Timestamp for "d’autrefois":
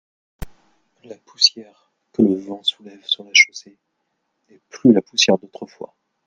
5.37-5.93